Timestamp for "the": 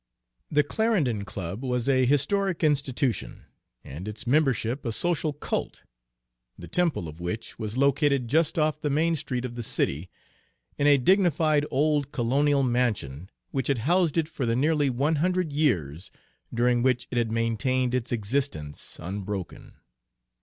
0.49-0.63, 6.57-6.67, 8.81-8.89, 9.53-9.61, 14.47-14.55